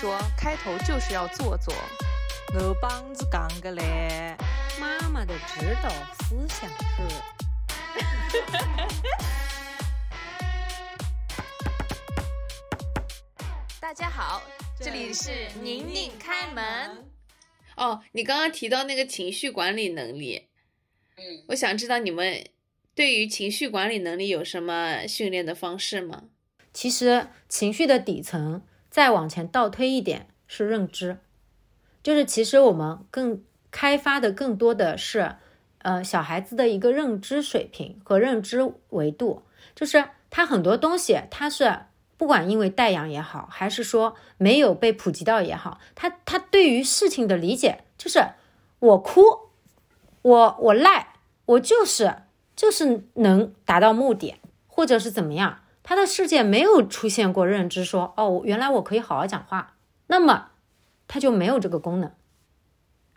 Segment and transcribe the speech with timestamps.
[0.00, 1.74] 说开头就是要做做。
[2.54, 4.36] 我帮子讲个嘞，
[4.78, 5.90] 妈妈的指导
[6.20, 7.02] 思想是。
[13.80, 14.40] 大家好，
[14.78, 17.04] 这里是宁宁开门。
[17.74, 20.46] 哦，你刚刚提到那个情绪管理能力，
[21.16, 22.46] 嗯，我想知道你们
[22.94, 26.22] 对于情绪管理能力有什么训练的方式吗？
[26.72, 31.18] 其实情绪的底层，再往前倒推一点是认知，
[32.02, 35.36] 就是其实我们更开发的更多的是，
[35.78, 39.42] 呃，小孩子的一个认知水平和认知维度，
[39.74, 41.80] 就是他很多东西他是
[42.16, 48.30] 不管因为带养也好，还是说没有被普及到也好，他他对于事情的理解就是
[48.78, 49.22] 我哭，
[50.22, 51.14] 我我赖，
[51.44, 52.22] 我就是
[52.56, 54.36] 就是能达到目的，
[54.66, 55.60] 或者是怎么样。
[55.88, 59.72] 他的世界没有出现过认知说，哦，原来我可以好好讲话，
[60.08, 60.50] 那么
[61.06, 62.12] 他就没有这个功能。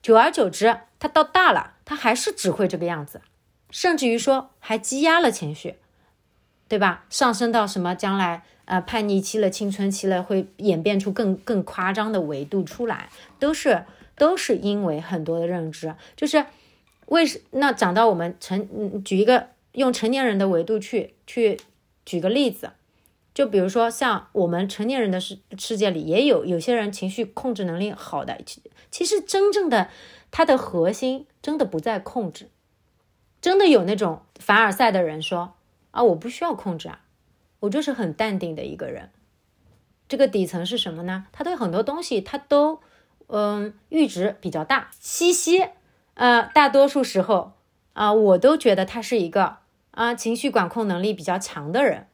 [0.01, 3.19] 久而久之，他到大了，他还是只会这个样子，
[3.71, 5.75] 甚至于说还积压了情绪，
[6.69, 7.03] 对吧？
[7.09, 13.83] 上升到什么将来呃叛逆期了、青春期了，会演变出更更夸张的维度出来，都是
[14.15, 16.45] 都是因为很多的认知，就是
[17.07, 21.59] 为什那讲到我们成举一个用成年人的维度去去。
[22.05, 22.71] 举个例子，
[23.33, 29.89] 就比如说像我们成年人的世世界里，也有有些人情绪控制能力好的，其其实真正的
[30.31, 32.49] 他的核心真的不在控制，
[33.39, 35.53] 真的有那种凡尔赛的人说
[35.91, 37.01] 啊，我不需要控制啊，
[37.61, 39.11] 我就是很淡定的一个人。
[40.09, 41.27] 这个底层是什么呢？
[41.31, 42.81] 他对很多东西他都
[43.27, 44.89] 嗯阈值比较大。
[44.99, 45.69] 西西，
[46.15, 47.53] 呃，大多数时候
[47.93, 49.60] 啊，我都觉得他是一个。
[49.91, 52.07] 啊，情绪管控能力比较强的人，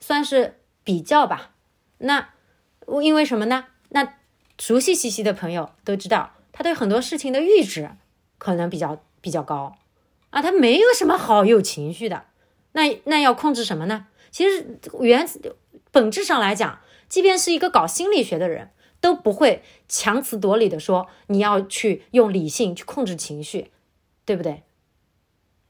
[0.00, 1.50] 算是比较吧。
[1.98, 2.30] 那
[3.02, 3.66] 因为什么呢？
[3.90, 4.14] 那
[4.58, 7.90] 熟悉西西的朋友都知道，他对很多事情的阈值
[8.38, 9.76] 可能比较比较高
[10.30, 10.40] 啊。
[10.40, 12.24] 他没有什么好有情绪的。
[12.72, 14.06] 那那要控制什么呢？
[14.30, 15.28] 其实原
[15.92, 23.70] 本质上来讲，即便是一个搞心理学的人，都不会强词夺理的说你要去用理性去控制情绪，
[24.24, 24.62] 对不对？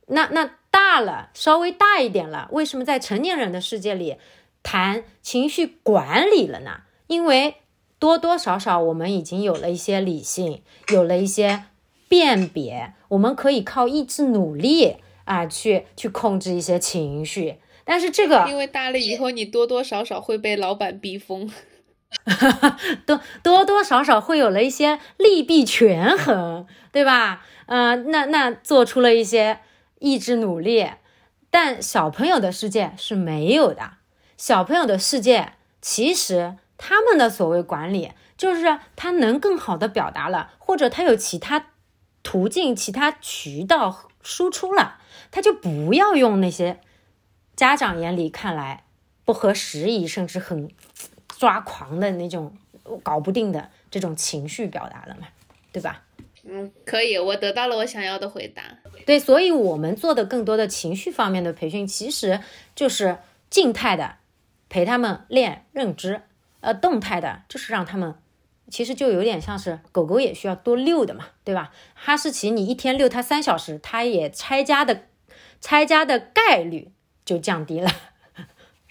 [0.07, 0.59] 那那。
[0.75, 4.17] 大了，稍微大一点了，为什么在成年人的世界里
[4.65, 6.81] 谈情绪管理了呢？
[7.07, 7.55] 因为
[8.01, 11.67] 多多少少我们已经有了一些理性，有了一些
[12.09, 14.97] 辨别，我们可以靠意志努力
[15.27, 17.59] 啊，去去控制一些情绪。
[17.85, 21.49] 但是这个，因为大了以后，你多多少少会被老板逼疯，
[23.07, 27.47] 多多多少少会有了一些利弊权衡，对吧？
[27.67, 29.61] 嗯，那那做出了一些。
[30.05, 30.91] 意志努力，
[31.49, 33.93] 但小朋友的世界是没有的。
[34.37, 41.69] 小朋友的世界，其实他们的所谓管理，就是他能更好的表达了，或者他有其他
[42.23, 44.99] 途径、其他渠道输出了，
[45.31, 46.81] 他就不要用那些
[47.57, 48.85] 家长眼里看来
[49.25, 50.71] 不合时宜，甚至很
[51.29, 52.55] 抓狂的那种
[53.03, 55.29] 搞不定的这种情绪表达了嘛，
[55.73, 56.04] 对吧？
[56.47, 58.63] 嗯，可以，我得到了我想要的回答。
[59.07, 62.41] 对，所以我们做的更多的情绪方面的培训，其实
[62.75, 63.19] 就是
[63.49, 64.17] 静态的
[64.69, 66.23] 陪他们练认知，
[66.61, 68.15] 呃，动态的就是让他们，
[68.69, 71.73] 其实就有点像是狗狗也需要多遛的嘛，对吧？
[71.95, 75.05] 哈士奇你一天遛它三小时，它也拆家的，
[75.61, 76.93] 拆家的概率
[77.25, 77.91] 就降低了。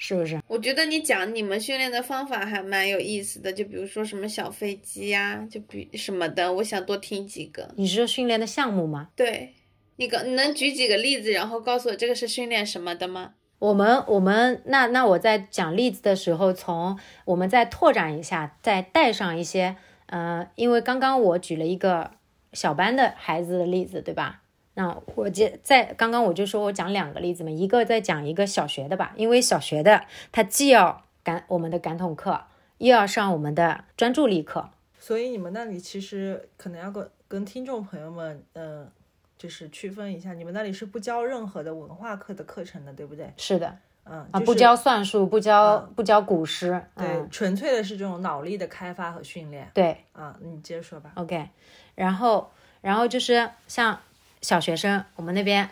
[0.06, 0.38] 是不是？
[0.48, 7.70] 我觉得你讲你们训练的方法还蛮有意思的，就比如说什么小飞机呀，就比什么的，我想多听几个。
[7.78, 9.08] 你是说训练的项目吗？
[9.16, 9.54] 对，
[9.96, 13.36] 你个你能举几个例子，然后告诉我这个是训练什么的吗？
[13.60, 19.78] 我们我们那那我在讲例子的时候，从我们再拓展一下，再带上一些，
[20.08, 22.12] 呃，因为刚刚我举了一个
[22.52, 24.42] 小班的孩子的例子，对吧？
[24.76, 32.42] 那我接在刚刚我就说我讲两个例子嘛，一个再讲一个小学的吧，因为小学的他既要感我们的感统课，
[32.80, 38.90] 又要上我们的专注力课，所以你们那里其实可能要跟跟听众朋友们，嗯，
[39.38, 43.32] 就是区分一下，你们那里是不教任何的文化课的课程的，对不对？
[43.38, 49.70] 是的，嗯啊，不教算术，不教不教古诗，对，纯粹的是这种脑力的开发和训练。
[49.72, 51.12] 对，啊，你接着说吧。
[51.14, 51.48] OK，
[51.94, 52.50] 然后
[52.82, 54.00] 然后就是像。
[54.44, 55.70] 小学生，我们那边，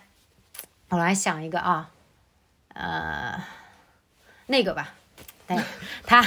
[0.87, 1.91] 我来想一个啊，
[2.73, 3.43] 呃，
[4.45, 4.93] 那个吧，
[5.45, 5.57] 对，
[6.05, 6.25] 他，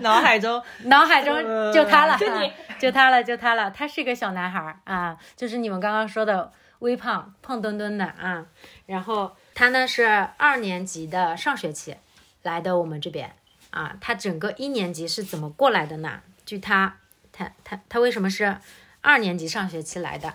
[0.00, 1.36] 脑海中，脑海中
[1.70, 2.50] 就他了，就你，
[2.80, 8.46] 就他了，就他了，他是一个小男孩啊，就是你们刚刚说的微胖，胖墩墩的啊，
[8.86, 11.98] 然后他呢是二年级的上学期
[12.42, 13.36] 来的我们这边，
[13.68, 16.22] 啊，他整个一年级是怎么过来的呢？
[16.46, 16.96] 据他，
[17.30, 18.56] 他他他为什么是
[19.02, 20.32] 二年级上学期来的？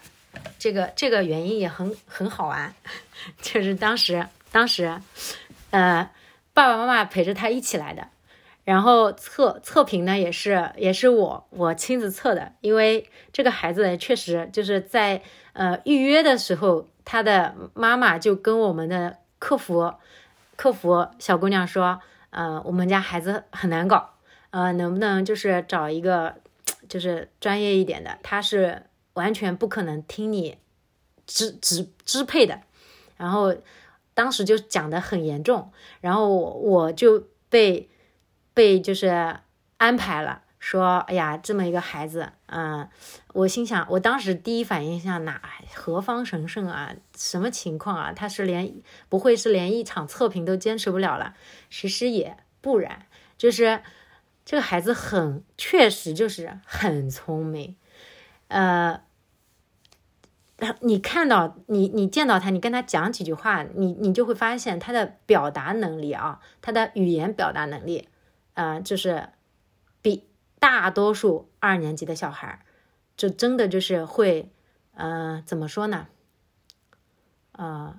[0.60, 2.72] 这个这个原因也很很好玩，
[3.42, 5.02] 就是当时当时，
[5.72, 6.12] 呃，
[6.54, 8.08] 爸爸妈妈陪着他一起来的，
[8.64, 15.24] 然后测测评呢也是也是我我亲自测的，因为这个孩子确实就是在
[15.54, 19.94] 呃预约的时候，他的妈妈就跟我们的客服
[20.56, 22.00] 客服小姑娘说，
[22.30, 24.14] 呃，我们家孩子很难搞，
[24.52, 26.36] 呃，能不能就是找一个
[26.88, 28.84] 就是专业一点的，他是。
[29.18, 30.60] 完全不可能听你
[31.25, 32.62] 支支支配的，
[33.16, 33.57] 然后
[34.13, 37.89] 当时就讲的很严重，然后我我就被
[38.54, 39.39] 被就是
[39.78, 42.88] 安排了，说哎呀这么一个孩子，嗯，
[43.33, 45.42] 我心想我当时第一反应像哪
[45.74, 48.13] 何方神圣啊，什么情况啊？
[48.13, 48.72] 他是连
[49.10, 51.33] 不会是连一场测评都坚持不了了？
[51.72, 53.81] 其实也不然，就是
[54.48, 57.76] 这个孩子很确实就是很聪明，
[58.48, 59.02] 呃。
[60.80, 68.10] 你看到你你见到他，你跟他讲几句话，你你就会发现他的表达能力啊，他的语言表达能力，
[68.56, 69.30] 呃，就是
[70.02, 70.28] 比
[70.58, 72.66] 大多数二年级的小孩，
[73.16, 74.52] 就真的就是会，
[74.96, 76.08] 呃，怎么说呢？
[77.52, 77.96] 呃，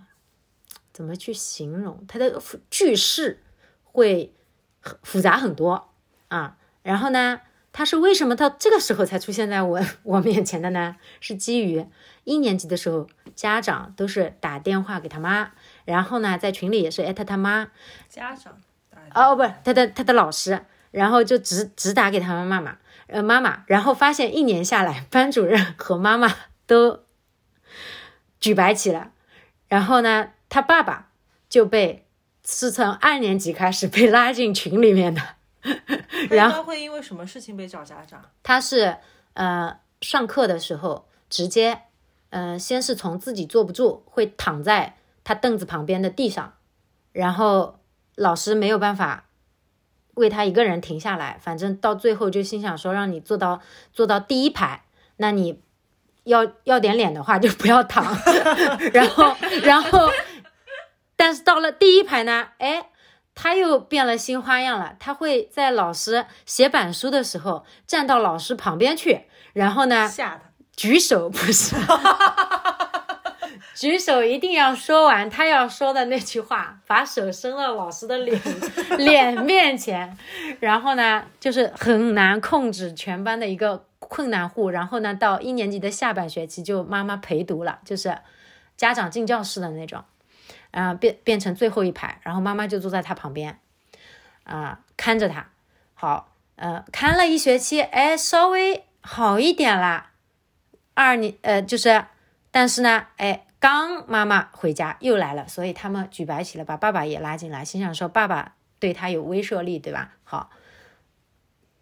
[0.93, 3.45] 怎么去形容他的句式
[3.85, 4.35] 会
[4.81, 5.88] 很复杂很多
[6.29, 6.57] 啊？
[6.83, 7.41] 然后呢？
[7.71, 10.97] 他是为什么到这个时候才出现在我 我面前的呢？
[11.21, 11.87] 是基于
[12.25, 15.53] 一年级的时候，家长都是打电话给他妈，
[15.85, 17.69] 然后呢，在群里也是艾特他妈。
[18.09, 18.59] 家长
[19.15, 26.35] 哦，不是他的他的老师，然后就直直打给他们妈妈，呃妈妈，然后发现一年下来，班主任和妈妈
[26.67, 27.05] 都
[28.41, 29.13] 举白旗了，
[29.69, 31.11] 然后呢，他爸爸
[31.49, 32.07] 就被
[32.45, 35.38] 是从二年级开始被拉进群里面的。
[36.31, 38.23] 然后会因为什么事情被找家长？
[38.43, 38.97] 他是
[39.35, 41.83] 呃上课的时候直接，
[42.31, 46.55] 呃先是从自己坐不住，会躺在他凳子旁边的地上，
[47.13, 47.81] 然后
[48.15, 49.25] 老师没有办法
[50.15, 53.61] 为他一个人停下来，反正到最后就心想说让你坐到
[53.93, 54.85] 坐到第一排，
[55.17, 55.61] 那你
[56.25, 58.05] 要要点脸的话就不要躺，
[58.95, 60.11] 然后然后
[61.17, 62.91] 但是到了第一排呢，哎。
[63.41, 70.41] 他又变了新花样了，他会在老师写板书的时候站到老师旁边去，然后呢，吓他，
[70.75, 71.77] 举手不是，
[73.77, 78.41] 举手一定要说完他要说的那句话，把手伸到老师的脸
[78.99, 80.19] 脸面前，
[80.59, 88.19] 然后呢，就是很难控制全班的一个困难户，然后呢，到一年级的下半学期就妈妈陪读了，就是
[88.77, 90.03] 家长进教室的那种。
[90.71, 93.59] 啊，变变成最后一排，然后妈妈就坐在他旁边，
[94.45, 95.49] 啊，看着他。
[95.95, 100.13] 好，呃，看了一学期，哎，稍微好一点啦。
[100.95, 102.05] 二年，呃，就是，
[102.51, 110.13] 但是呢，哎，刚妈妈回家又来了，所以他们举白旗了，把爸爸也拉进来，心想说爸爸对他有威慑力，对吧？
[110.23, 110.51] 好，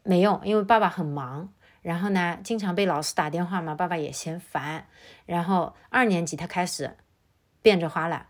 [0.02, 1.52] 没用，因为爸爸很忙，
[1.82, 4.86] 然后呢，经常被老师打电话嘛，爸爸也嫌烦。
[5.26, 6.96] 然后二年级他开始
[7.60, 8.28] 变着花了。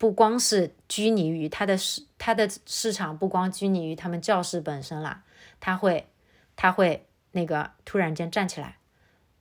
[0.00, 5.24] 不光是拘泥于他的市，他的市场不光拘泥于他们教室本身了，
[5.60, 6.08] 他会，
[6.56, 8.78] 他会那个突然间站起来，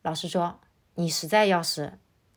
[0.02, 0.60] 老师说
[0.96, 1.94] 你实在要是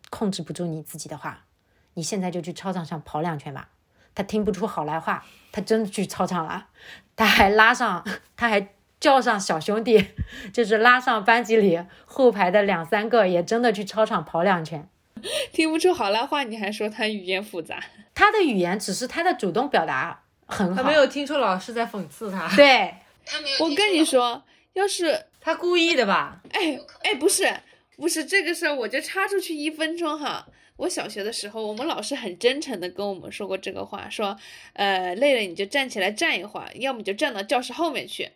[0.09, 1.47] 控制不住你自己的话，
[1.95, 3.71] 你现在就去操场上跑两圈吧。
[4.14, 6.69] 他听不出好赖话，他真的去操场了，
[7.17, 8.69] 他还拉上，他还
[9.00, 10.11] 叫上小兄弟，
[10.52, 14.88] 就是拉上班级里后排的两三个，也真的去操场跑两圈。
[15.52, 17.83] 听不出好赖话，你还说他语言复杂？
[18.14, 22.55] 他的语言只是他的主动表达很好，他没有听出老师在讽刺他。
[22.55, 23.64] 对，他没有。
[23.64, 24.43] 我跟你说，
[24.75, 26.43] 要是他故意的吧？
[26.50, 27.50] 哎哎，不是
[27.97, 30.47] 不是这个事儿，我就插出去一分钟哈。
[30.76, 34.37] 我小学的时候，我们老师很真诚的跟我们说过这个话，说
[34.75, 38.29] 呃累了你就站起来站一会儿，要么就站到教室后面去。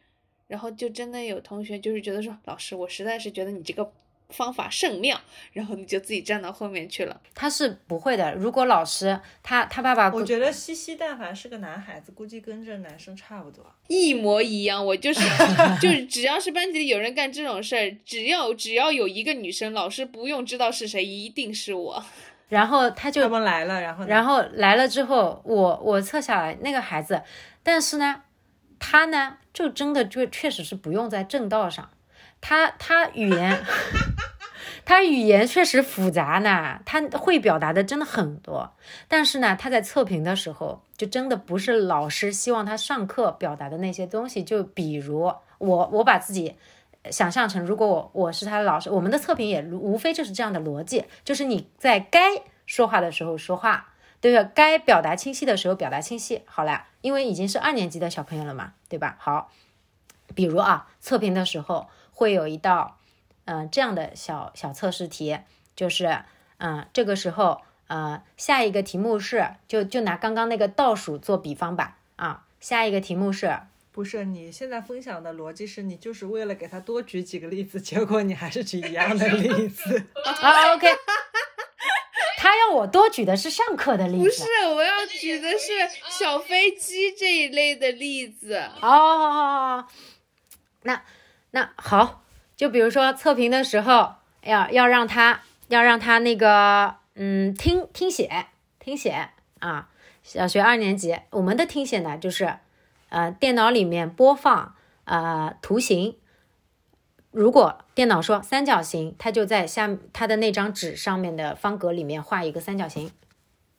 [0.49, 3.93] 然后就真的有同学就是觉得说，老师我实在是觉得你这个。
[4.31, 5.21] 方法甚妙，
[5.53, 7.21] 然后你就自己站到后面去了。
[7.35, 8.35] 他是不会的。
[8.35, 14.85] 如果老师他他爸爸，我觉得西西但凡是个男孩子，估计跟这男生差不多，一模一样。
[14.85, 15.21] 我就是
[15.81, 22.05] 就是只要是班级里有人干这种事儿，只要只要有一个女生，老师不用知道是谁，一定是我。
[22.49, 27.23] 然后他就他们来了，然后然后来了之后，我我测下来那个孩子，
[27.63, 28.23] 但是呢，
[28.79, 31.91] 他呢就真的就确实是不用在正道上。
[32.41, 33.65] 他他语言，
[34.85, 38.73] 他语言确实复杂呢，他会表达的真的很多，
[39.09, 44.45] 但是呢，他在测评的时候，就真的不是老师希望他上课表达的那些东西。
[44.45, 46.57] 就比如我，我把自己
[47.11, 52.21] 想象成，如果我我是他的老师，我们的测评也无非就是这样的逻辑，就是你在该
[52.67, 54.51] 说话的时候说话，对吧？
[54.55, 56.43] 该表达清晰的时候表达清晰。
[56.45, 59.17] 好了，因为已经是二年级的小朋友了嘛，对吧？
[59.19, 59.51] 好，
[60.35, 62.99] 比如啊，测评的时候会有一道。
[63.45, 65.39] 嗯，这样的小小测试题
[65.77, 66.25] 就是，
[66.57, 73.61] 嗯，这个时候，呃，下一个题目是，就就拿刚刚那个倒数做比方吧，啊，下一个题目是，
[73.93, 80.07] 不是你现在分享的逻辑是你就是为了给他多举几个例子，结果你还是举一样的例子
[80.43, 80.89] 啊？OK，
[82.39, 84.45] 他要我多举的是上课的例子，不是，
[84.75, 85.73] 我要举的是
[86.11, 88.71] 小飞机这一类的例子。
[88.83, 89.87] 哦，
[90.83, 91.05] 那
[91.51, 92.23] 那好。
[92.57, 98.47] 就比如说测评的时候，要要让他要让他那个嗯听听写
[98.79, 99.91] 听写啊，
[100.23, 102.57] 小学二年级我们的听写呢就是
[103.11, 104.75] 呃电脑里面播放
[105.05, 106.17] 呃图形，
[107.31, 113.13] 如果电脑说三角形，他就在下他的那张纸上面的方格里面画一个三角形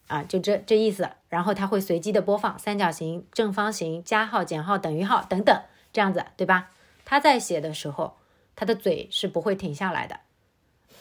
[0.05, 5.59] 啊，就这这意思，然后他会随机的播放三角形、正方形、加号、减号、等于号等等
[5.91, 6.69] 这样子，对吧？
[7.07, 8.17] 他在写的时候。
[8.59, 10.19] 他的嘴是不会停下来的，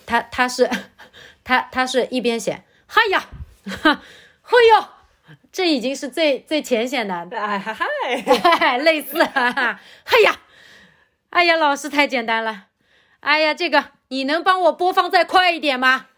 [0.04, 0.68] 他他是
[1.42, 3.30] 他他是一边写，嗨呀，
[4.44, 4.88] 嘿哟，
[5.50, 9.80] 这已经是最最浅显的，哎嗨嗨， 类似，嗨
[10.22, 10.40] 呀，
[11.30, 12.66] 哎呀，老师太简单了，
[13.20, 16.08] 哎呀，这个你能帮我播放再快一点吗？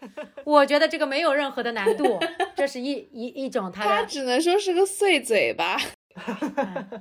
[0.43, 2.19] 我觉得这个没有任何的难度，
[2.57, 5.79] 这是一一一种他的，他只能说是个碎嘴吧，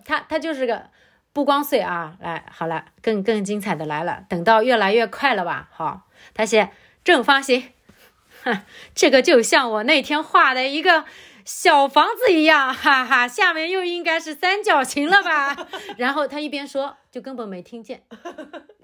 [0.04, 0.90] 他他就是个。
[1.38, 4.25] 不光碎啊，来好了，更更精彩的来了。
[4.28, 5.68] 等到越来越快了吧？
[5.71, 6.71] 好，他写
[7.04, 7.62] 正方形，
[8.42, 11.04] 哼，这个就像我那天画的一个
[11.45, 15.68] 小房子一样，哈哈，下面又应该是三角形了吧？
[15.97, 18.02] 然后他一边说，就根本没听见，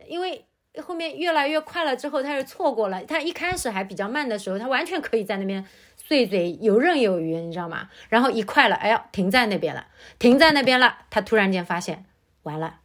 [0.06, 0.46] 因为
[0.80, 3.02] 后面越来越快了之后，他是错过了。
[3.02, 7.88] 他一开始还比较慢的时候，他完全可以在那边碎嘴游刃有余，你知道吗？
[8.08, 9.88] 然后一快了，哎呦，停在那边了，
[10.20, 12.04] 停在那边了，他突然间发现。
[12.44, 12.80] 完了，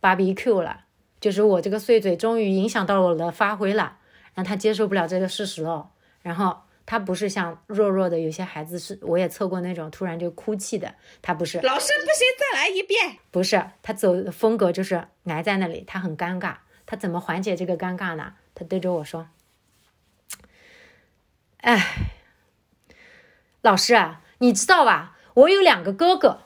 [0.00, 0.84] 芭比 Q 了，
[1.20, 3.98] 就是我这个碎嘴终于影响到我的发挥了，
[4.34, 5.90] 让他接受不了这个事实哦。
[6.22, 11.60] 然后他不是像弱弱的有些孩子是，我也测过那种突然就哭泣的，他不是。
[11.60, 13.18] 老师不行，再来一遍。
[13.30, 18.34] 不是，他走的风格就是挨在那里，他很尴尬，他怎么缓解这个尴尬呢？
[18.54, 19.28] 他对着我说
[21.60, 21.84] ：“哎，
[23.60, 25.16] 老师啊，你知道吧？
[25.34, 26.40] 我有两个哥哥。”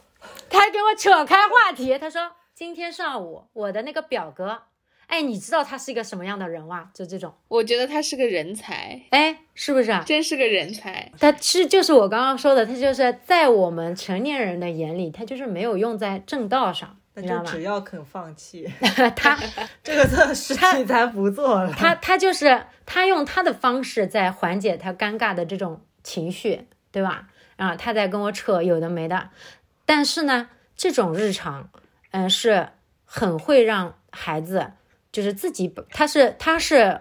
[0.50, 2.33] 他给我扯开话题，他说。
[2.61, 4.64] 今天上午，我的那个表哥，
[5.07, 6.90] 哎，你知道他是一个什么样的人哇？
[6.93, 10.05] 就这种，我觉得他是个人才，哎，是不是啊？
[10.07, 11.11] 真是个人才。
[11.19, 17.50] 他是就是我刚刚说的，他就是在我们成年人的眼里，他就是没有用在正道上，你知道吗？
[17.50, 18.71] 只要肯放弃，
[19.17, 19.38] 他
[19.83, 21.73] 这个测试题咱不做了。
[21.73, 27.29] 他他就是他用他的方式在缓解他尴尬的这种情绪，对吧？
[27.57, 29.31] 啊，他在跟我扯有的没的，
[29.87, 31.71] 但是呢，这种日常。
[32.11, 32.69] 嗯，是
[33.05, 34.73] 很会让孩子，
[35.12, 37.00] 就是自己，他是他是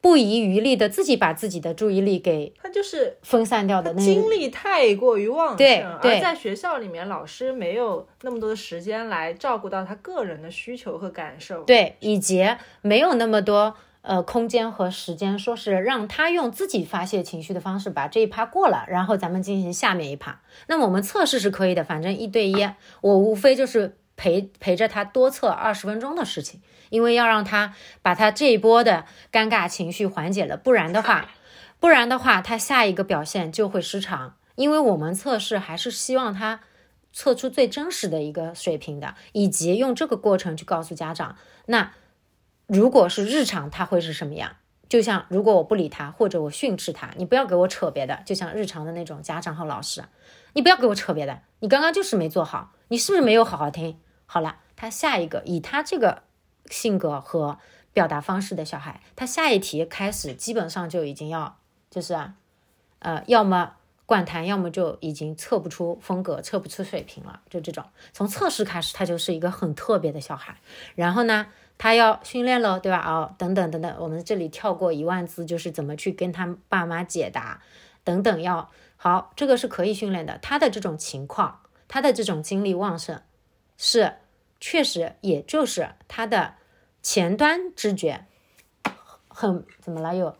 [0.00, 12.46] 不遗余力的自己把自己的注意力给他就是分散掉的那，精力太过于旺盛，对，而在学校里面，老师没有那么多的时间来照顾到他个人的需求和感受，对，以及
[12.82, 13.74] 没有那么多。
[14.02, 20.40] 呃，空间和时间，说是让他用自己发泄情绪的方式把这一趴过了，然后咱们进行下面一趴。
[20.68, 22.66] 那么我们测试是可以的，反正一对一，
[23.02, 26.60] 我无非就是陪陪着他多测二十分钟的事情，
[26.90, 31.30] 因为要让他把他这一波的尴尬情绪缓解了，不然的话，
[31.78, 34.36] 不然的话，他下一个表现就会失常。
[34.56, 36.60] 因为我们测试还是希望他
[37.14, 41.36] 测出最真实的一个水平的，以及用这个过程去告诉家长，
[41.66, 41.92] 那。
[42.72, 44.52] 如果是日常，他会是什么样？
[44.88, 48.20] 就像如果我不理他，或者我训斥他，你不要给我扯别的。
[48.24, 50.04] 就像日常的那种家长和老师，
[50.52, 51.40] 你不要给我扯别的。
[51.58, 53.98] 你刚刚就是没做好，你是不是没有好好听？
[54.32, 56.22] 好了，他下一个以他这个
[56.66, 57.58] 性格和
[57.92, 61.58] 表达方式的小孩，他下一题开始基本上就已经要
[61.90, 62.34] 就是啊，
[63.00, 63.72] 呃，要么
[64.06, 67.40] 灌弹，要么就已经测不出风格，测不出水平了。
[67.50, 70.56] 就这种，从测试开始，他就是一个很特别的小孩。
[70.94, 71.48] 然后呢？
[71.76, 73.02] 他要训练了，对吧？
[73.10, 77.62] 哦，等等等等，我们这里跳过一万字，就是怎么去跟他爸妈解答，
[78.04, 80.38] 等等，要好，这个是可以训练的。
[80.42, 83.22] 他的这种情况，他的这种精力旺盛，
[83.78, 84.16] 是
[84.60, 86.54] 确实，也就是他的
[87.02, 88.26] 前端知觉
[89.28, 90.36] 很怎么了又？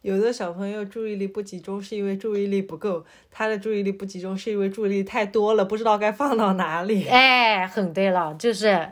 [0.00, 7.06] 有的小朋友注意力不集中是因为注意力不够，他的注意力不集中是因为注意力太多了，不知道该放到哪里。
[7.08, 8.90] 哎，很对了，就是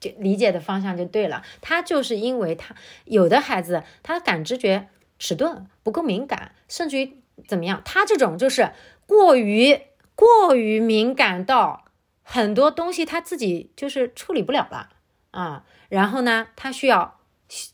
[0.00, 1.44] 就理解的方向就对了。
[1.60, 8.72] 他就是因为他有的孩子他的感知觉迟钝，不够敏感，甚至于怎么样，他这种就是
[9.06, 9.78] 过于
[10.14, 11.84] 过于敏感到
[12.30, 14.90] 很多东西他自己就是处理不了了
[15.30, 15.64] 啊。
[15.88, 17.20] 然后呢，他需要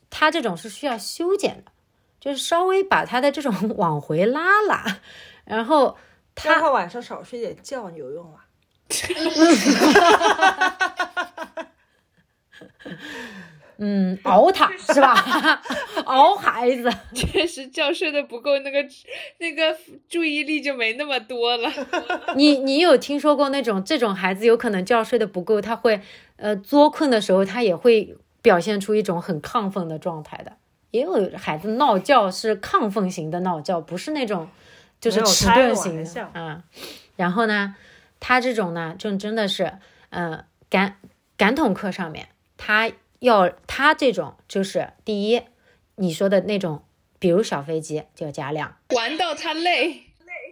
[0.09, 1.73] 他这种是需要修剪的。
[2.21, 5.01] 就是稍微把他的这种往回拉拉，
[5.45, 5.95] 然后
[6.35, 8.39] 他他晚上少睡点觉有用吗？
[13.79, 15.15] 嗯，熬他是吧？
[16.07, 18.79] 熬孩子，确实觉睡的不够，那个
[19.39, 19.77] 那个
[20.09, 21.71] 注意力就没那么多了。
[22.37, 26.01] 你你有听说过那种这种孩子有可能觉睡的不够，他会
[26.37, 30.53] 呃作困的时候，他也会表现出一种很亢奋的状态的。
[30.91, 34.49] 也有孩子闹觉是亢奋型的闹觉，不是那种
[35.01, 36.63] 就是迟钝型的啊。
[37.17, 37.75] 然后呢，
[38.21, 39.73] 他这种呢，就真的是，
[40.11, 40.99] 嗯，感
[41.37, 42.89] 感统课上面，他
[43.25, 45.43] 要他这种就是第一，
[45.95, 46.85] 你说的那种，
[47.19, 50.03] 比如小飞机就要加量，玩到他累。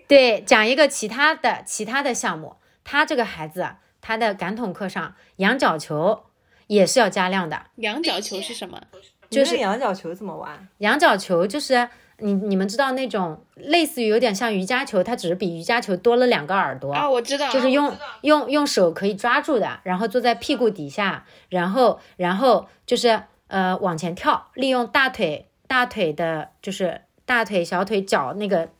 [0.09, 6.25] 对，讲一个其他的其他的项目，他这个孩子他的感统课上，羊角球
[6.67, 7.67] 也是要加量的。
[7.77, 8.81] 羊角球是什么？
[9.29, 10.69] 就是羊角球怎么玩？
[10.79, 11.91] 羊角球就是
[12.23, 28.71] 你你们知道那种类似于有点像瑜伽球，它只是比瑜伽球多了两个耳朵啊，我知道，就是用用用手可以抓住的，然后坐在屁股底下，然后然后就是呃往前跳，利用大腿大腿的，就是大腿小腿脚那个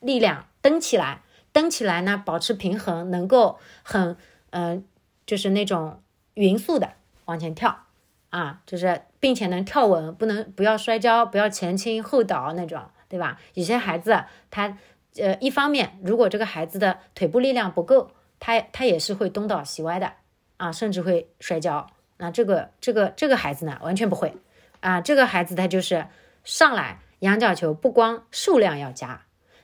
[0.00, 1.22] 力量蹬起来，
[1.52, 4.16] 蹬起来呢保持平衡，能够很
[4.50, 4.84] 嗯
[5.26, 6.02] 就是那种
[6.34, 6.92] 匀速的
[7.26, 7.82] 往前跳。
[8.28, 13.40] 啊，就是并且能跳稳，不能不要摔跤，不要前倾后倒那种，对吧？
[13.54, 14.78] 有些孩子他
[15.18, 20.12] 呃，一方面如果这个孩子的腿部力量不够，他他也是会东倒西歪的
[20.58, 21.88] 啊，甚至会摔跤。
[22.18, 24.32] 那这个这个这个孩子呢，完全不会
[24.78, 25.00] 啊。
[25.00, 26.06] 这个孩子他就是
[26.44, 29.22] 上来仰角球，不光数量要加，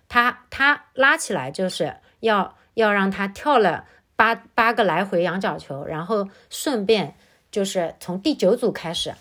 [0.08, 3.84] 他他拉起来就是要要让他跳了
[4.16, 7.14] 八八个来回仰角球，然后顺便。
[7.52, 9.12] 就是从第九组开始，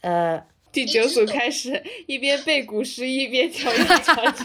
[0.00, 4.44] 呃，第九组开始一边背古诗一边跳仰角球。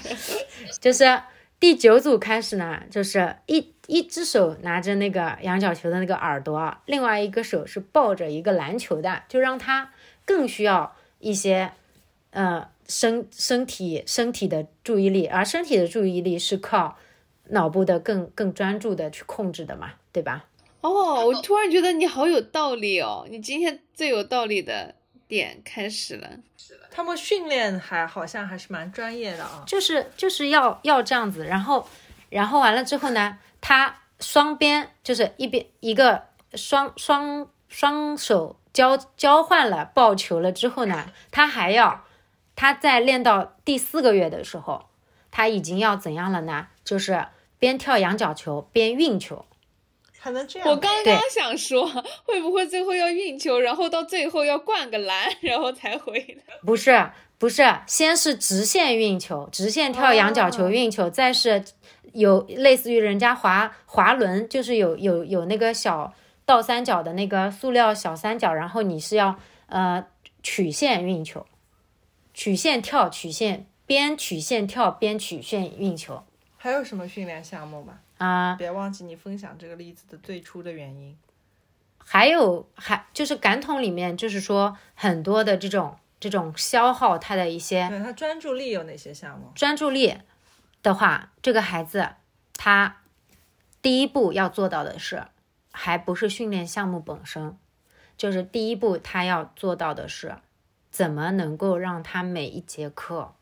[0.81, 1.21] 就是
[1.59, 9.93] 第九组开始呢，就是一一只手拿着那个羊角球的那个耳朵，另外一个手是抱着一个篮球的，就让他
[10.25, 11.71] 更需要一些
[12.31, 16.97] 呃身身体身体的注意力，而身体的注意力是靠
[17.49, 20.45] 脑部的更更专注的去控制的嘛，对吧？
[20.81, 23.25] 哦，我突然觉得你好有道理哦！
[23.29, 24.93] 你今天最有道理的
[25.27, 26.29] 点开始了。
[26.91, 29.63] 他们训练还好像还是蛮专业的啊。
[29.67, 31.87] 就是就是要要这样子，然后
[32.29, 42.05] 然后完了之后呢，他双边就是一边一个双双双手交交换了抱球了之后呢，他还要
[42.55, 44.85] 他在练到第四个月的时候，
[45.31, 46.67] 他已经要怎样了呢？
[46.85, 47.27] 就是
[47.59, 49.45] 边跳仰角球边运球。
[50.65, 51.85] 我刚刚想说，
[52.25, 56.55] 会不会最后要运球，然后到最后要灌个篮，然后才回来？
[56.65, 61.63] 不是，不是，先是直线运球，直线跳仰角球运球，再是
[62.13, 66.13] 有类似于人家滑滑轮，就是有有有那个小
[66.45, 69.35] 倒三角的那个塑料小三角，然后你是要
[69.67, 70.05] 呃
[70.41, 71.45] 曲线运球，
[72.33, 76.23] 曲线跳曲线，边曲线跳边曲线运球。
[76.65, 77.99] 还有什么训练项目吗？
[78.17, 78.55] 啊！
[78.55, 81.15] 别忘记你分享这个例子的最初的原因。
[81.99, 87.87] 还有，还就是感统里面，就是说很多的这种这种消耗他的一些。
[87.87, 89.51] 对他专注力有哪些项目？
[89.53, 90.15] 专注力
[90.81, 92.09] 的话，这个孩子
[92.55, 92.97] 他
[93.83, 95.27] 第一步要做到的是，
[95.71, 97.55] 还不是训练项目本身，
[98.17, 100.37] 就是第一步他要做到的是，
[100.89, 103.35] 怎么能够让他每一节课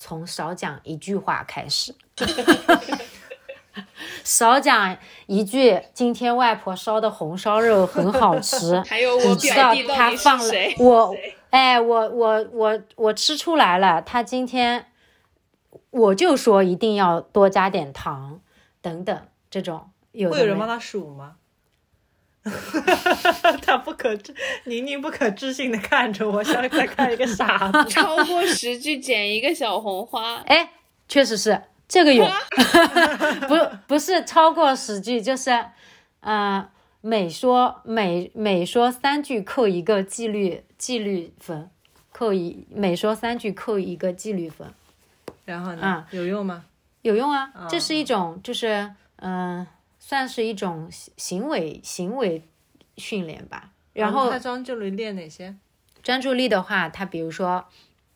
[0.00, 1.94] 从少讲一句话开始。
[4.24, 8.80] 少讲一句，今天外婆烧的红烧肉很好吃。
[8.88, 11.14] 还有我表弟他放了我，
[11.50, 14.02] 哎，我我我我吃出来了。
[14.02, 14.86] 他今天
[15.90, 18.40] 我就说一定要多加点糖，
[18.80, 21.36] 等等，这种有会有人帮他数吗？
[23.64, 24.34] 他不可置，
[24.64, 27.84] 宁宁不可置信的看着我，像在看一个傻子。
[27.90, 30.72] 超过十句捡一个小红花， 哎，
[31.08, 31.62] 确实是。
[31.88, 32.24] 这个有，
[33.48, 33.56] 不
[33.88, 35.50] 不是超过十句，就是，
[36.20, 36.68] 呃，
[37.00, 41.68] 每说每每说三句扣一个纪律纪律分，
[42.12, 44.68] 扣一每说三句扣一个纪律分，
[45.44, 46.06] 然后呢啊？
[46.12, 46.64] 有用吗？
[47.02, 47.50] 有用啊。
[47.56, 49.66] 哦这是一种就是嗯、
[50.10, 52.42] 算是一种行行为行为
[52.96, 53.70] 训练吧。
[53.92, 55.54] 然后他专注力练哪些？
[56.02, 57.64] 专注力的话，他比如说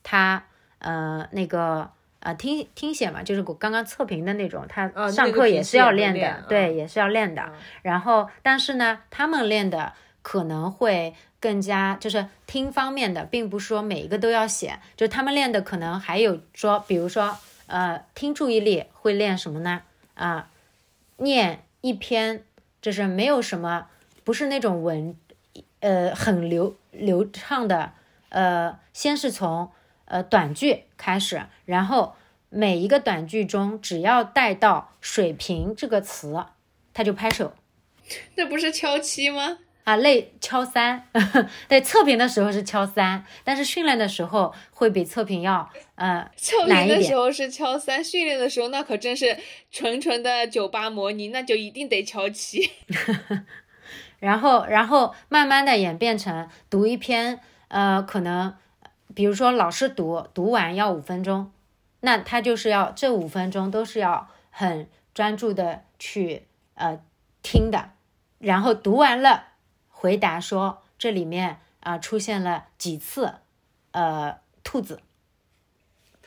[0.02, 0.44] 他
[0.80, 7.52] 呃那个呃听听写嘛，就是我刚刚测评的那种，他哦上课也是要练的，练对，嗯也是要练的。
[7.82, 19.82] 然后但是呢，他们练的可能会更加就是听方面的，并不是说每一个都要写，就他们练的可能还有说，比如说呃听注意力会练什么呢？
[20.14, 20.50] 啊、
[21.18, 22.42] 念一篇
[22.80, 23.88] 就是没有什么，
[24.24, 25.14] 不是那种文，
[25.80, 27.92] 呃，很流流畅的，
[28.30, 29.70] 呃，先是从
[30.06, 32.14] 呃短句开始，然后
[32.48, 36.46] 每一个短句中只要带到“水平”这个词，
[36.94, 37.52] 他就拍手
[38.34, 39.58] 这不是敲七吗？
[39.84, 41.08] 啊，累敲三。
[41.68, 49.38] 对，测评的时候是敲三，但是训练的时候会比测评要呃测评的时候是敲三，训练的时候那可真是
[49.70, 52.70] 纯纯的酒吧模拟，那就一定得敲七。
[54.20, 58.56] 然后，然后慢慢的演变成读一篇，呃，可能
[59.14, 61.52] 比如说老师读，读完要五分钟，
[62.00, 66.98] 那他就是要这五分钟都是要很专注的去呃
[67.42, 67.90] 听的，
[68.38, 69.48] 然后读完了
[69.96, 73.36] 回答说这里面啊、出现了几次
[73.92, 75.00] 呃兔子，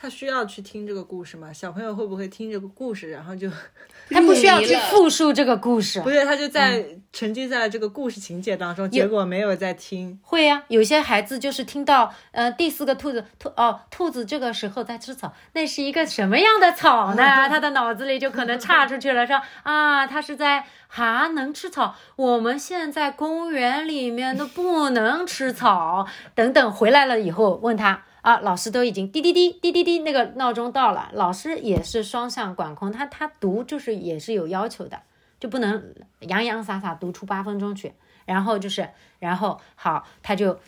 [0.00, 1.52] 他需要去听这个故事吗？
[1.52, 3.50] 小朋友会不会听这个故事，然后就
[4.08, 10.18] 他不需要去复述这个故事不，是他就在沉浸在了这个故事情节当中，结果没有在听。
[10.22, 17.22] 会呀、有些孩子就是听到呃第四个兔子兔哦兔子这个时候在吃草，那是一个什么样的草呢？
[17.50, 26.06] 他的脑子里就可能岔出去了，说啊，他是在还能吃草，我们现在公园里面都不能吃草，
[26.36, 28.04] 等等回来了以后问他。
[28.22, 35.00] 啊，老师都已经滴滴滴滴滴滴，那个闹钟到了，老师也是双向管控，他他读就是也是有要求的，
[35.38, 37.92] 就不能洋洋洒洒读出八分钟去。
[38.26, 40.60] 然后就是，然后好，他就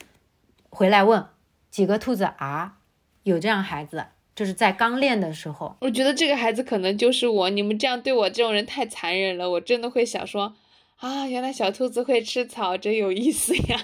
[0.71, 1.23] 回来问
[1.71, 2.79] 几个兔子啊，
[3.25, 10.55] 有这样孩子，就是在刚练的时候，我觉得这个孩子可能就是我，你们这样对我这种人太残忍了，我真的会想说，
[10.97, 13.79] 啊，原来小兔子会吃草，真有意思呀。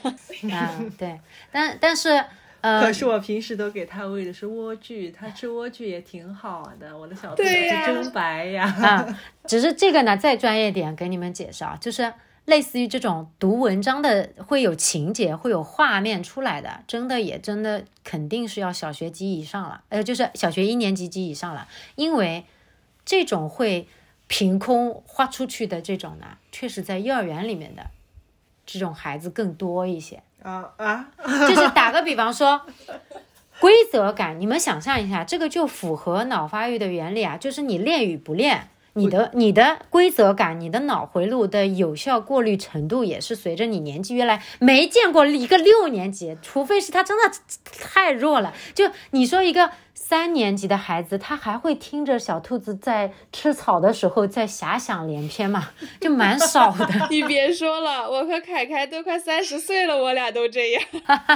[0.51, 1.21] 啊，对，
[1.53, 2.25] 但但是
[2.67, 6.99] 呃可，是我平时都给他喂的是莴苣，他吃莴苣也挺好的。
[6.99, 8.65] 我的小兔子是真白呀！
[8.83, 12.13] 啊，只是这个呢，再专业点给你们解释啊，就是
[12.47, 22.45] 类似于这种读文章的，会有情节，会有画面出来的，真的也真的肯定是要小学级以上了，呃，就是小学一年级及以上了，因为
[23.05, 23.87] 这种会
[24.27, 27.91] 凭空画出去的这种呢，确实在幼儿园里面的
[28.67, 30.21] 这种孩子更多一些。
[30.43, 31.09] 啊啊！
[31.49, 32.61] 就是打个比方说，
[33.61, 38.69] 规则感，你们想象一下，这个就符合脑发育的原理啊，就是你练与不练。
[38.99, 47.31] 你的你的规则感，你的脑回路的有效过滤程度也是随着你年纪越来，没见过一个六年级，除非是他真的
[47.63, 48.55] 太弱了。
[48.73, 56.87] 就你说一个三年级的孩子，他还会听着小兔子在吃草的时候在遐想连篇嘛， 就蛮少的。
[57.11, 60.83] 你别说了，我和凯凯都快三十岁了，我俩都这样。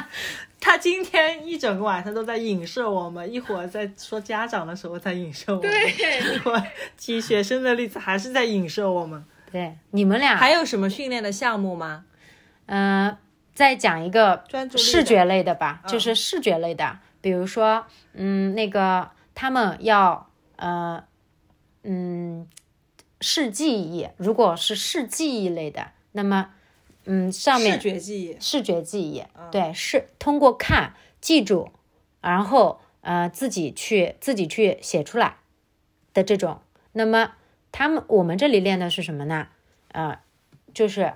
[0.61, 5.73] 他今天一整个晚上都在影射我们，一会儿在说家长的时候在影射我们，
[6.35, 6.62] 一会儿
[6.99, 9.25] 举学生的例子还是在影射我们。
[9.51, 12.05] 对，你们俩还有什么训练的项目吗？
[12.66, 13.16] 嗯，
[13.55, 21.05] 再讲一个专注视觉类的吧，嗯就是视觉类的，比如说，嗯，那个他们要呃，
[21.83, 22.47] 嗯，
[23.21, 26.51] 视记忆，如果是视记忆类的，那么，
[27.05, 28.37] 嗯，上面视觉记忆。
[28.41, 31.71] 视觉记忆，对，是通过看记住，
[32.21, 35.37] 然后呃自己去自己去写出来
[36.13, 36.61] 的这种。
[36.93, 37.33] 那么
[37.73, 39.49] 他们我们这里练的是什么呢？
[39.93, 40.19] 呃，
[40.75, 41.13] 就是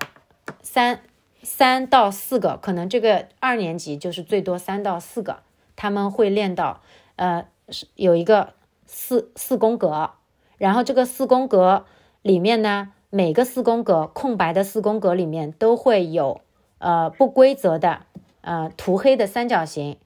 [0.61, 1.01] 三
[1.43, 5.43] 三到四个，可能这个二年级就是最多三到四个，
[5.75, 6.81] 他们会练到
[7.15, 8.53] 呃是有一个
[8.85, 10.11] 四四宫格，
[10.57, 11.85] 然后这个四宫格
[12.21, 16.41] 里面呢，每个四宫格空白的四宫格里面都会有
[16.77, 18.01] 呃不规则的
[18.41, 19.97] 呃涂黑的三角形。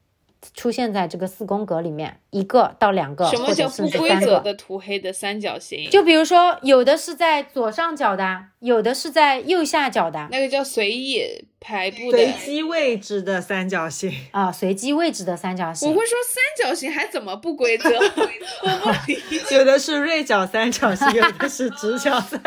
[0.54, 4.26] 出现在这个四宫格里面，一个到两个，什么或者甚叫不至三个。
[4.26, 5.90] 规则的涂黑的三角形？
[5.90, 12.18] 就比如说，有的是在左上角的，有的是在右下角的那个叫随意排布的。
[12.18, 15.94] 随机位置的三角形，啊，随机位置的三角形我。
[15.94, 17.90] 会说三角形还怎么不规则？
[18.00, 19.58] 我不理解。
[19.58, 22.40] 有的是锐角三角形， 有的是直角三。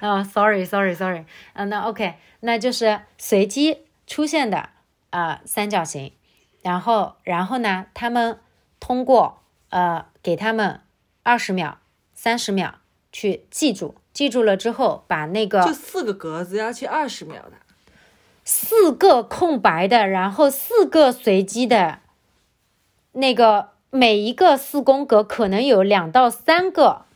[0.00, 4.68] 啊、s o r r y sorry sorry，啊，那 OK，那就是随机出现的
[5.10, 6.12] 啊、三角形。
[6.62, 8.38] 然后然后呢，他们
[8.80, 9.40] 通过
[9.70, 10.80] 呃给他们
[11.22, 11.78] 二十秒、
[12.14, 12.74] 三十秒
[13.12, 17.52] 去记住，记住了之后，把那个就四个格子要去二十秒的，
[18.44, 22.00] 四个空白的，然后四个随机的，
[23.12, 27.06] 那个每一个四宫格可能有两到三个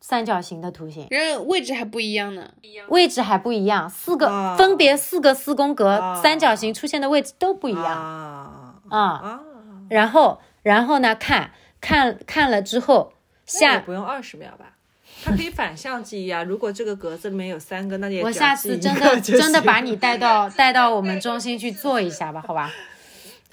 [0.00, 2.50] 三角形的图形，然后位置还不一样呢。
[2.88, 4.56] 位置还不一样，四个、啊。
[4.56, 6.20] 分别四个四宫格、啊。
[6.22, 7.84] 三角形出现的位置都不一样。
[7.84, 8.57] 啊
[8.90, 9.00] 啊。
[9.00, 9.40] 啊，
[9.88, 13.12] 然后然后呢，看看看了之后，
[13.46, 14.72] 下不用二十秒吧？
[15.24, 16.42] 它可以反向记忆啊。
[16.44, 22.70] 如果这个格子里面有三个，那也我下次真的真的把你带到 带到我们中心去做一下吧，好吧？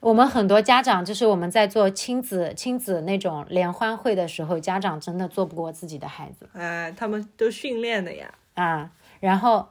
[0.02, 8.32] 我们很多家长就是我们在做亲子亲子那种联欢会的时候，家长真的做不过自己的孩子哎，他们都训练的呀。
[8.54, 8.91] 啊。
[9.19, 9.67] 然后，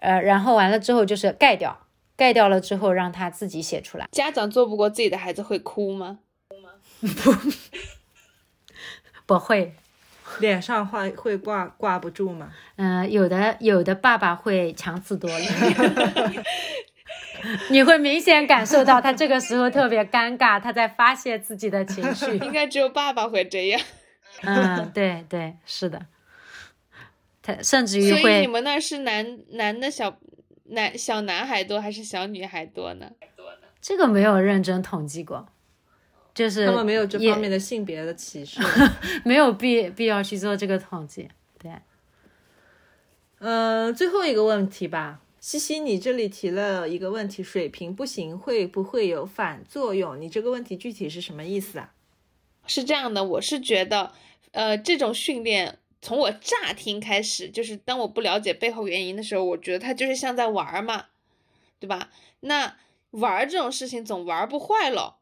[0.00, 1.78] 呃，然后完了之后就是盖掉，
[2.22, 4.06] 盖掉了之后让他自己写出来。
[4.12, 6.20] 家长做不过自己的孩子会哭吗？
[7.00, 7.34] 不
[9.26, 9.74] 不会，
[10.38, 12.52] 脸上会会挂挂不住吗？
[12.76, 15.46] 嗯、有的有的爸爸会强词夺理，
[17.70, 22.36] 你会明显感受到他这个时候特别尴尬，他在发泄自己的情绪。
[22.46, 23.80] 应该只有爸爸会这样。
[24.42, 26.06] 嗯，对对，是的，
[27.42, 30.16] 他甚至于所以你，们那是男男的小
[30.64, 33.10] 男小男孩多还是小女孩多呢？
[33.80, 35.48] 这个没有认真统计过，
[36.32, 38.60] 就是他们没有这方面的性别的歧视。
[39.24, 41.28] 没有必必要去做这个统计。
[41.58, 41.72] 对，
[43.40, 50.20] 嗯，最后一个问题吧，西西，你这里提了一个问题，水平不行会不会有反作用？
[50.20, 51.92] 你这个问题具体是什么意思啊？
[52.68, 54.12] 是这样的，我是觉得，
[54.52, 61.06] 呃，这种训练从我乍听开始，就是当我不了解背后原因的时候，我觉得他就是像在玩儿嘛，
[61.78, 62.10] 对吧？
[62.40, 62.76] 那
[63.12, 65.20] 玩儿这种事情总玩儿不坏咯。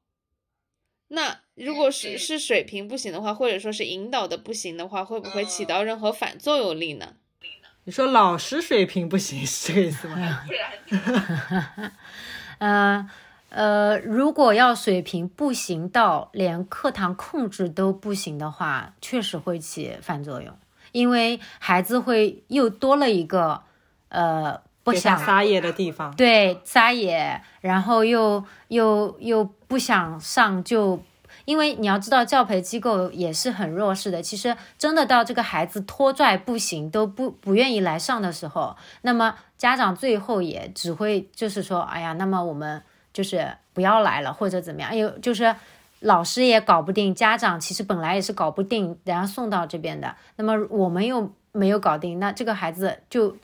[1.09, 7.15] 那如果是是水平不行的话，或者说是引导的不行的话，会不会起到任何反作用力呢？
[7.85, 10.47] 你说老师水平不行是这个意思吗？
[12.59, 13.11] 呃
[13.49, 20.57] 呃，如果要水平不行到连课堂控制都不行的话，确实会起反作用，
[20.93, 23.63] 因为孩子会又多了一个
[24.09, 26.15] 呃不想撒野的地方。
[26.17, 31.03] 对撒野，然后又又又不想上就。
[31.47, 34.23] 因为你要知道，教培机构也是很弱势的。
[34.23, 44.95] 其实真的到这个孩子拖拽不行，都不不愿意来上的时候，那么家长最后也只会就是说，哎呀，那么我们就是不要来了，或者怎么样？
[44.95, 45.55] 有就是
[46.01, 53.37] 老师也搞不定，家长其实本来也是搞不定，然后送到这边的，那么我们又没有搞定，那这个孩子就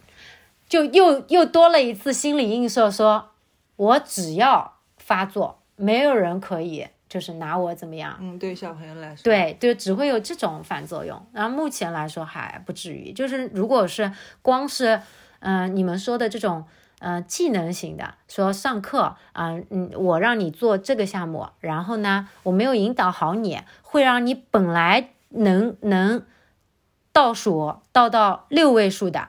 [0.68, 3.30] 就又又多了一次心理映射，说
[3.76, 8.16] 我只要发作，没有人可以就是拿我怎么样。
[8.20, 11.24] 嗯，对小朋友来说，，对对，只会有这种反作用。
[11.32, 14.10] 然后目前来说还不至于，就是如果是
[14.42, 15.00] 光是
[15.40, 16.64] 嗯、呃你们说的这种
[16.98, 26.24] 呃技能型的，说上课啊、嗯，我让你做这个项目，然后呢我没有引导好你，会让你本来能能
[27.12, 29.28] 倒数倒到六位数的，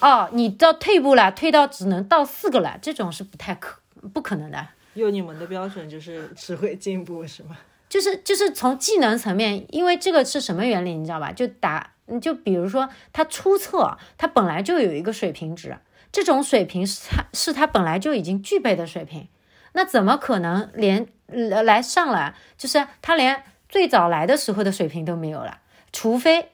[0.00, 3.80] 哦，你到退步了，退到只能到四个了，这种是不太可
[4.12, 4.68] 不可能的。
[4.94, 7.56] 用你们的标准就是只会进步是吗？
[7.88, 11.30] 就是就是从技能层面，因为这个是什么原理，你知道吧？
[11.30, 15.76] 就打，就比如说他初测，他本来就有一个水平值，
[16.12, 19.26] 这种水平是他是他本来就已经具备的水平，
[19.72, 25.60] 那怎么可能连呃来上来，就是他连最早来的时候的水平都没有了？
[25.90, 26.50] 除非，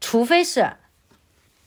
[0.00, 0.74] 除非是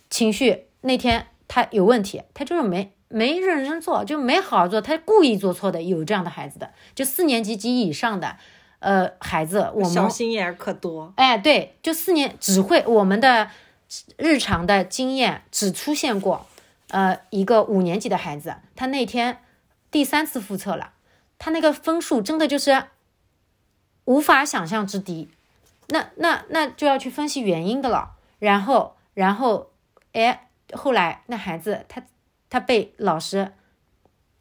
[0.09, 8.37] 情绪那天他有问题，他就是没没认真做，就没好好做，他故意做错的，有这样的孩子的，就四年级及以上的，
[8.79, 11.13] 呃，孩子，我们小心眼儿可多。
[11.17, 13.49] 哎，对，就四年只会我们的
[14.17, 16.47] 日常的经验只出现过，
[16.93, 19.41] 呃，一个五年级的孩子，他那天
[19.89, 20.93] 第三次复测了，
[21.39, 22.85] 他那个分数真的就是
[24.05, 25.31] 无法想象之低，
[25.87, 29.71] 那那那就要去分析原因的了，然后然后
[30.11, 32.03] 哎，后来那孩子他
[32.47, 33.53] 他被老师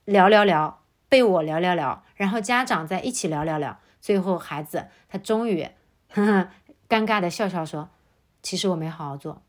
[0.05, 5.67] 聊聊聊，被我聊聊聊，然后家长在一起聊聊聊，最后孩子他终于
[6.11, 6.51] 呵呵
[6.87, 7.89] 尴尬的笑笑说
[8.43, 9.41] ：“其实我没好好做，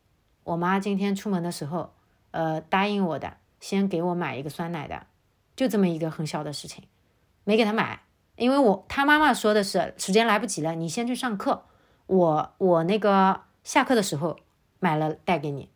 [0.44, 1.93] 我妈今天出门的时候，
[2.34, 5.06] 呃，答应我的，先给我买一个酸奶的，
[5.54, 6.82] 就这么一个很小的事情，
[7.44, 8.02] 没给他买，
[8.34, 11.66] 因为我他妈妈说的是时间来不及了，你先去上课，
[12.06, 14.40] 我我那个下课的时候
[14.80, 15.70] 买了带给你。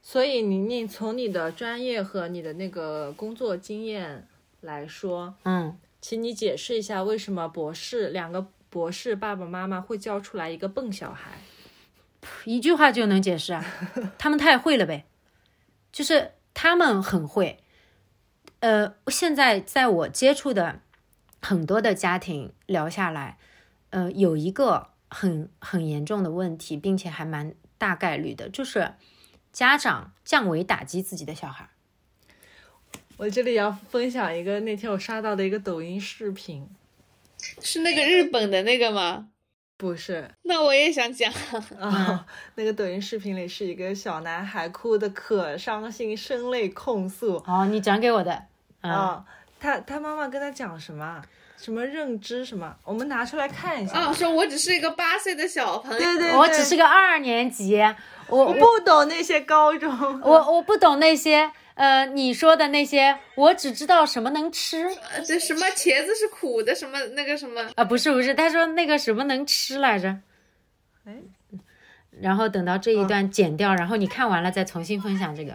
[0.00, 4.26] 所以宁宁从你的专业和你的那个工作经验
[4.62, 11.32] 来说，嗯，请你解释一下为什么博士两个博士爸爸妈妈会教出来一个笨小孩？
[12.44, 13.64] 一句话就能解释啊，
[14.18, 15.04] 他们太会了呗，
[15.92, 17.60] 就是他们很会。
[18.60, 20.80] 呃，现在在我接触的
[21.42, 23.38] 很多的家庭聊下来，
[23.90, 28.94] 呃，有一个很很严重的问题，并且还蛮大概率的，就是
[29.52, 31.68] 家长降维打击自己的小孩。
[33.18, 36.68] 我这里要分享一个那天我刷到的一个抖音视频，
[37.62, 39.28] 是那个日本的那个吗？
[39.76, 41.30] 不是那我也想讲。
[41.78, 48.32] 啊，那个抖音视频里是一个小男孩哭的可伤心，声泪控诉哦，你讲给我的，
[48.80, 49.24] 啊，啊，
[49.60, 51.22] 他他妈妈跟他讲什么？
[51.58, 52.74] 什么认知什么？
[52.84, 54.08] 我们拿出来看一下。
[54.08, 55.98] 哦，说我只是一个八岁的小朋友。
[55.98, 57.80] 对对对，我只是个二年级，
[58.28, 60.20] 我我我不懂那些高中。
[60.22, 64.86] 我我不懂那些，呃，你说的那些，我只知道什么能吃。
[65.12, 70.16] 呃这什么茄子是苦的，什么那个什么，啊，不是不是，他说那个什么能吃来着，
[71.04, 71.14] 哎，
[72.18, 75.52] 然后等到这一段剪掉，然后你看完了再重新分享这个。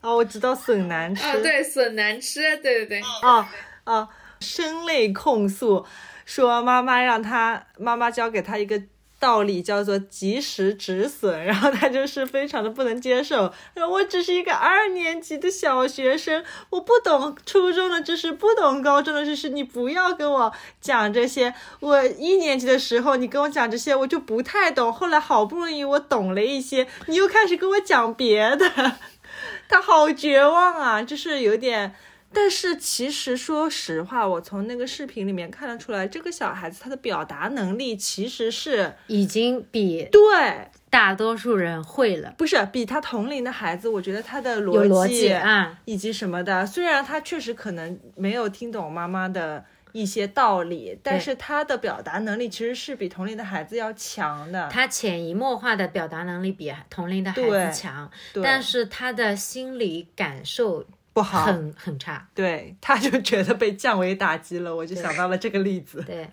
[0.00, 1.24] 啊，我知道笋难吃。
[1.24, 3.48] 啊，对，笋难吃，对对对，啊
[3.84, 4.08] 啊，
[4.40, 5.86] 声泪控诉，
[6.24, 8.82] 说妈妈让他妈妈教给他一个
[9.20, 13.52] 道理，叫做及时止损，然后他就是非常的不能接受。
[13.74, 21.54] 他说我只是一个二年级的小学生，我不懂初中的知识，不懂高中的知识，你不要跟我讲这些。
[21.80, 28.96] 我一年级的时候你跟我讲这些，我就不太懂，后来好不容易我懂了一些，你又开始跟我讲别的。
[29.68, 31.94] 他好绝望啊，就是有点。
[32.32, 54.68] 但是其实说实话，我从那个视频里面看得出来，这个小孩子他的表达能力其实是已经比对，大多数人会了，不是比他同龄的孩子，我觉得他的逻辑辑啊，以及什么的，虽然他确实可能没有听懂妈妈的一些道理，但是他的表达能力其实是比同龄的孩子要强的。
[54.68, 58.08] 他潜移默化的表达能力比同龄的孩子强，
[58.40, 60.86] 但是他的心理感受
[61.20, 62.26] 不好，很很差。
[62.34, 66.02] 对，他就觉得被降维打击了，我就想到了这个例子。
[66.06, 66.26] 对，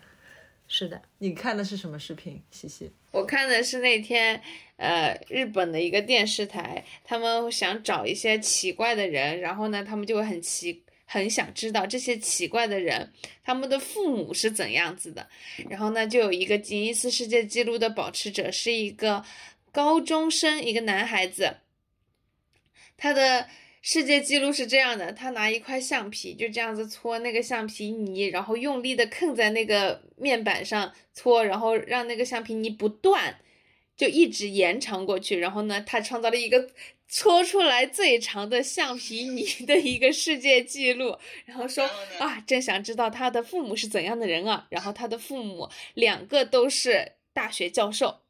[0.66, 2.42] 是的，你看的是什么视频？
[2.50, 4.42] 西西，我看的是那天，
[4.78, 13.12] 呃，日本的一个电视台，他们想找一些奇怪的人，然后呢，他们就会很奇，很想知道这些奇怪的人，
[13.44, 15.28] 他们的父母是怎样子的。
[15.70, 19.22] 然后呢，就有一个吉尼斯世界纪录的保持者，是一个
[19.74, 21.58] 高中生，一个男孩子，
[22.96, 23.48] 他的。
[23.82, 33.40] 世界纪录是这样的，他拿一块橡皮就这样子搓那个橡皮泥，然后用力的蹭在那个面板上搓，然后让那个橡皮泥不断，
[33.96, 35.40] 就一直延长过去。
[35.40, 36.70] 然后呢，他创造了一个
[37.08, 41.18] 搓出来最长的橡皮泥 的一个世界纪录。
[41.46, 44.68] 然后说啊，真想知道他的父母是怎样的人啊。
[44.70, 48.22] 然后他的父母两个都是大学教授。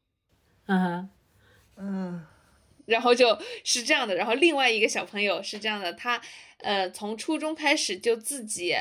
[0.66, 1.10] 嗯哼，
[1.78, 2.26] 嗯。
[2.88, 6.20] 然后就是这样的，然后另外一个小朋友是这样的，他
[6.58, 8.74] 呃从初中开始就自己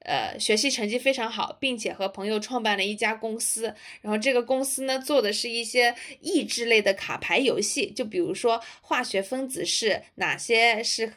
[0.00, 11.12] 呃学习成绩非常好，并且和朋友创办了一家公司，然后这个公司呢做的是一些益智类的卡牌游戏，就比如说化学分子式哪些是，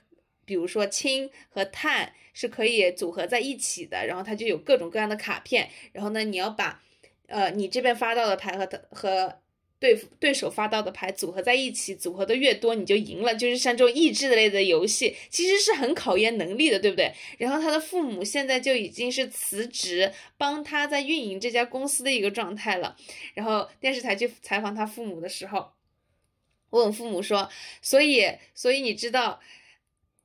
[0.46, 6.82] 比如说氢和碳是可以组合在一起的，然后它就有各种各样的卡片，然后呢你要把
[7.28, 9.40] 呃你这边发到的牌和和
[9.84, 13.36] 对对手发到的牌组合在一起，组合的越多你就赢了。
[13.36, 17.14] 就是像这种益智类的游戏，其实是很考验能力的，对不对？
[17.38, 22.96] 然后他的父母现在就已经是辞职帮他在运营这家公司的一个状态了。
[23.34, 25.74] 然后电视台去采访他父母的时候，
[26.70, 27.50] 问父母说
[27.84, 29.42] ：“所以，所以你知道，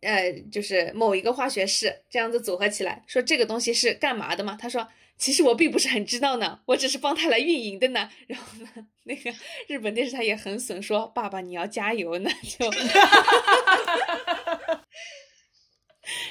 [0.03, 4.87] 呃，就是某一个化学式这样子组合起来，说这个东西是干嘛的吗？”他说。
[5.19, 8.09] 其实我并不是很知道呢，我只是帮他来运营的呢。
[8.29, 8.69] 然后呢，
[9.03, 9.35] 那个
[9.67, 12.31] 日本电视台也很损，说爸爸你要加油呢。
[12.47, 12.71] 就，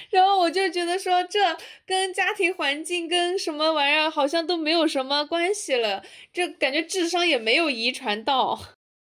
[0.10, 8.60] 然后我就觉得说，这跟家庭环境跟什么玩意儿好像都没有什么关系了，这感觉智商也没有遗传到。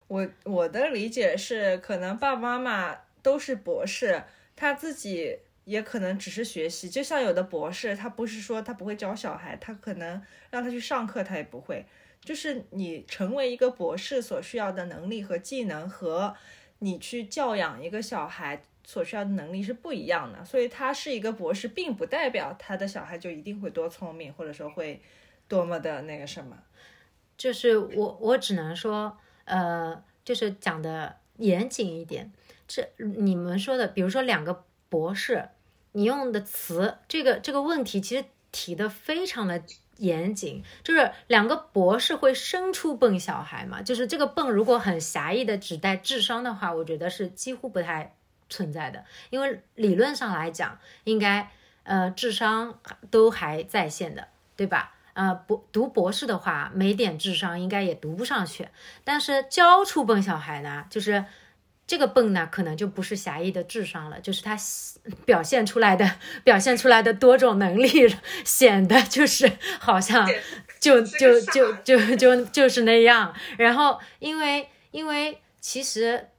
[0.07, 4.23] 我我的理解是，可能爸爸妈妈都是博士，
[4.55, 5.37] 他自己。
[5.65, 11.85] 也可能只是学习，就像有的博士，他不是说他不会教小孩，他可能让他去上课，他也不会。
[12.21, 16.35] 就是你成为一个博士所需要的能力和技能，和
[16.79, 20.45] 你去教养一个小孩所需要的能力是不一样的。
[20.45, 25.01] 所以他是一个博士，并不代表他的小孩就一定会多聪明，或者说会
[25.47, 26.57] 多么的那个什么。
[27.35, 32.31] 就是我，我只能说，呃，就是讲的严谨一点。
[32.67, 35.49] 这你们说的，比如说两个博士。
[35.95, 39.63] 你用的词，这个这个问题其实提的非常的
[39.95, 43.81] 严谨，就是两个博士会生出笨小孩嘛？
[43.81, 48.13] 就是这个笨，如果很狭义的指代智商的话，我觉得是几乎不太
[48.49, 51.49] 存在的，因为理论上来讲，应该
[51.83, 52.77] 呃智商
[53.09, 54.27] 都还在线的，
[54.57, 54.91] 对吧？
[55.13, 58.67] 呃，博读博士的话，没点智商应该也读不上去。
[59.05, 61.23] 但是教出笨小孩呢，就是
[61.87, 64.57] 这个笨呢，可能就不是狭义的智商了，就是他
[65.23, 66.09] 表现出来的
[66.43, 70.27] 表现出来的多种能力，显得就是好像
[70.79, 73.33] 就就就就就就是那样。
[73.57, 76.29] 然后因为因为其实，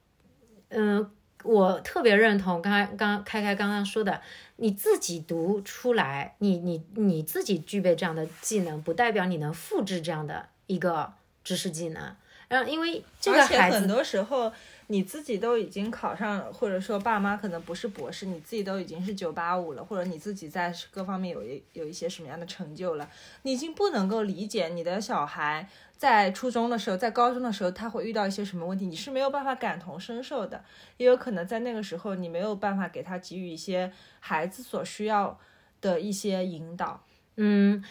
[0.69, 1.09] 嗯、
[1.43, 4.21] 我特别认同刚刚刚开开刚刚说的，
[4.57, 11.13] 你自己读出来，你你你自己具备这样的技能，不代表你能复制这样的一个
[11.45, 12.15] 知识技能。
[12.49, 14.51] 然后因为这个孩子很，多时候
[14.87, 23.09] 你自己都已经考上，或者说爸妈可能不是博士，你自己都已经是九八五了，或者你自己在各方面有一有一些什么样的成就了，
[23.43, 25.67] 你已经不能够理解你的小孩
[25.97, 30.63] 在初中的时候，在高中的时候他会遇到一些什么问题，你是没有办法感同身受的，
[30.95, 35.37] 也有可能在那个时候你没有办法给他给予一些孩子所需要
[35.81, 37.03] 的一些引导。
[37.35, 37.83] 嗯，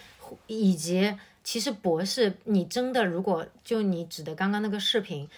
[0.46, 5.28] 以及其实博士，你真的如果就你指的刚刚那个视频，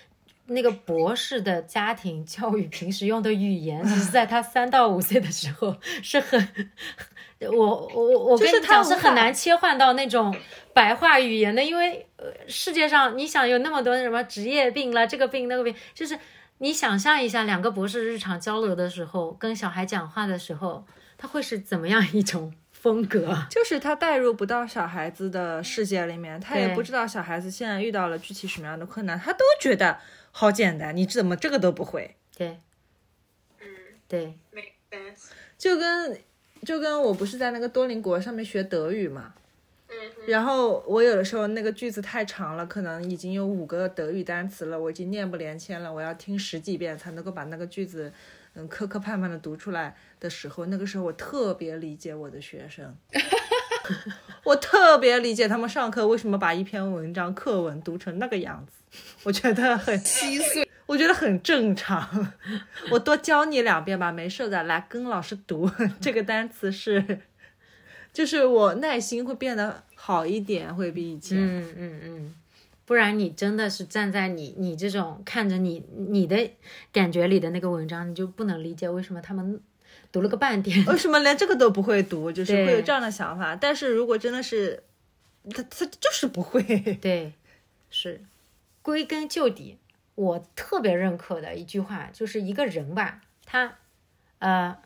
[0.49, 6.49] 那个博士的家庭教育平时用的语言，只是在他三到五岁的时候是很，
[7.41, 10.35] 我我我就是跟你讲是很难切换到那种
[10.73, 16.19] 白话语言的，因为呃世界上你想有那么多什么职业病了，这个病那个病，就是
[16.59, 20.85] 你想象一下，两个博士日常交流的时候，跟小孩讲话的时候，
[21.17, 23.37] 他会是怎么样一种风格？
[23.51, 29.99] 就是他带入不到小孩子的世界里面，他也不知道小孩子现在遇到了具体什么样的困难，他都觉得
[30.31, 32.15] 好简单，你怎么这个都不会？
[32.37, 32.61] 对，
[33.61, 33.67] 嗯
[34.07, 34.39] 对，
[35.57, 36.19] 就跟
[36.65, 39.35] 就跟我不是在那个多邻国上面学德语嘛，
[39.89, 39.95] 嗯
[40.29, 48.13] 然后我有的时候那个句子太长了，可能已经有五个德语单词了，我已经念不连签了，我要听十几遍才能够把那个句子
[48.55, 52.97] 嗯磕磕绊绊的读出来的时候，那个时候我特别理解我的学生。
[54.49, 58.73] 我特别理解他们上课为什么把一篇文章课文读成那个样子，
[59.25, 62.33] 我觉得很稀碎， 我觉得很正常。
[62.91, 64.63] 我多教你两遍吧，没事的。
[64.63, 65.71] 来跟老师读
[66.01, 67.21] 这个单词是，
[68.11, 71.37] 就是我耐心会变得好一点，会比以前。
[71.39, 72.35] 嗯嗯嗯，
[72.87, 76.51] 不然你真的是站在你你这种看着你你的
[76.91, 79.61] 感觉里的那个文章，你就不能理解为什么他们
[80.11, 80.85] 读了个半天。
[80.87, 82.31] 为什么连这个都不会读？
[82.33, 83.55] 就是会有这样的想法。
[83.57, 84.83] 但是如果真的是，
[85.55, 86.63] 他他就是不会。
[87.01, 87.33] 对，
[87.91, 88.21] 是
[88.83, 89.79] 归根究底，
[90.15, 93.79] 我特别认可的一句话，就是一个人吧，他
[94.39, 94.79] 呃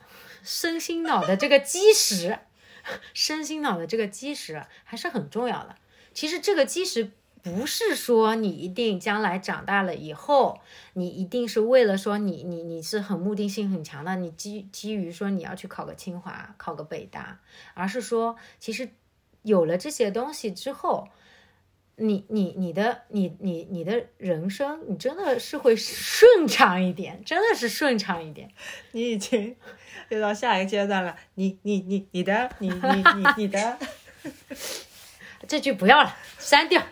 [0.43, 2.39] 身心脑的这个基石，
[3.15, 5.77] 身心脑的这个基石还是很重要的。
[6.13, 7.11] 其实这个基石
[7.43, 10.61] 不是说你一定将来长大了以后，
[10.95, 17.41] 你一定是为了说你你你是很目的性很强的，你基基于说你要去考个清华，考个北大，
[17.75, 18.91] 而是说其实
[19.43, 21.09] 有了这些东西之后。
[21.97, 28.51] 你你你的你你你的人生，你真的是会顺畅一点，真的是顺畅一点。
[28.93, 29.55] 你已经
[30.09, 31.15] 又到下一个阶段了。
[31.35, 33.79] 你你你你的你你你你的，
[35.47, 36.83] 这句不要了，删掉。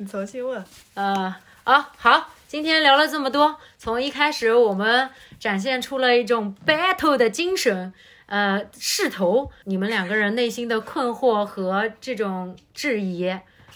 [0.00, 0.64] 你重新问。
[0.94, 7.92] 呃，啊，好，今天聊了这么多，从一开始我们展现出了一种 battle 的精神，
[8.24, 13.28] 呃，势头，你们两个人内心的困惑和这种质疑，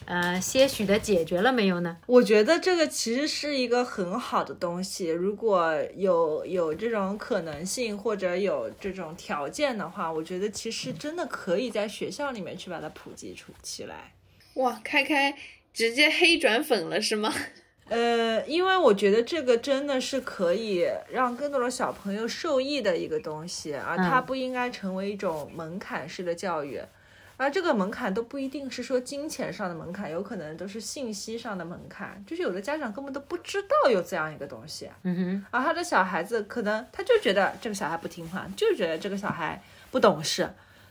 [0.07, 1.99] 呃，些许的解决了没有呢？
[2.07, 14.15] 我觉得这个其实是一个很好的东西，如果有有这种可能性或者有这种条件的话，我觉得其实真的可以在学校里面去把它普及出起来。
[14.55, 15.37] 哇，开开
[15.75, 17.35] 直接黑转粉了是吗？
[17.91, 26.81] 呃，因为我觉得这个真的是可以让更多的小朋友受益的一个东西，而它嗯不应该成为一种门槛式的教育。
[27.37, 32.25] 而这个门槛都不一定是说金钱上的门槛，有可能都是信息上的门槛。
[32.25, 39.61] 就是有的家长根本都不知道有这样一个东西，嗯哼，而他的小孩子可能他就觉得这个小孩不听话，就觉得这个小孩
[39.91, 40.49] 不懂事。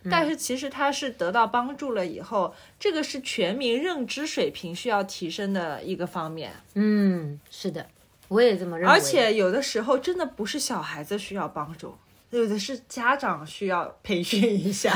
[0.10, 6.52] 但是其实他是得到帮助了以后，这个是全民认知水平需要提升的一个方面。
[6.74, 7.88] 嗯，是的，
[8.28, 8.94] 我也这么认为。
[8.94, 11.96] 而且有的时候真的不是小孩子需要帮助，
[12.32, 14.94] 有的是家长需要培训一下。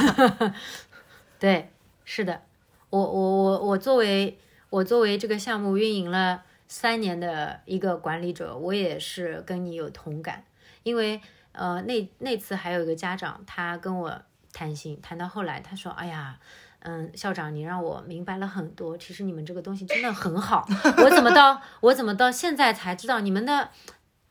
[1.39, 1.71] 对，
[2.03, 2.41] 是的，
[2.89, 4.37] 我我我我作为
[4.69, 10.43] 我作为这个项目运营了三年的一个管理者，我也是跟你有同感，
[10.83, 11.21] 因为
[11.53, 14.21] 呃，那那次还有一个家长，他跟我
[14.57, 16.39] 谈心，谈到后来，他说：“哎呀，
[16.79, 18.97] 嗯，校长，你让我明白了很多。
[18.97, 20.67] 其实你们这个东西真的很好，
[21.03, 23.69] 我怎么到我怎么到现在才知道你们的。”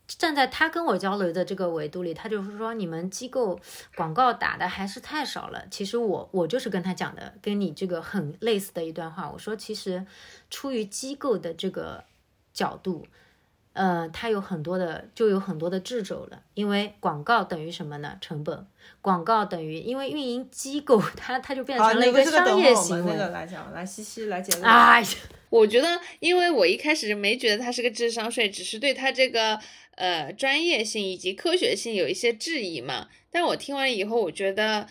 [0.09, 3.59] 站在他跟我交流的这个维度里，他就是说你们机构
[3.97, 5.64] 广告打的还是太少了。
[5.68, 9.29] 其实我我就是跟他讲的，跟你这个很类似的一段话。
[9.29, 10.07] 我说其实
[10.49, 12.05] 出于机构的这个
[12.55, 13.05] 角度，
[13.77, 16.43] 呃，它有很多的就有很多的掣肘了。
[16.55, 18.18] 因为广告等于什么呢？
[18.20, 18.66] 成本。
[19.01, 23.12] 广告等于因为运营机构它它就变成了一个商业行为。
[23.12, 24.61] 那个来讲，来西西来讲。
[24.62, 25.09] 哎呀，
[25.51, 29.61] 我觉得，因为我一开始没觉得它是个智商税，只是对它这个。
[29.97, 34.87] 呃，专业性以及科学性有一些质疑嘛，但我听完以后，我觉得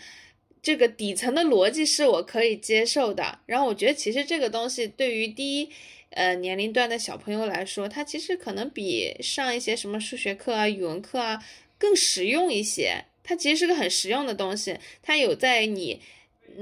[0.60, 3.38] 这个底层的逻辑是我可以接受的。
[3.46, 5.70] 然后我觉得其实这个东西对于低
[6.16, 11.40] 呃年龄段的小朋友来说，它其实可能比上一些什么数学课啊、语文课啊
[11.78, 13.04] 更实用一些。
[13.22, 16.00] 它其实是个很实用的东西，它有在你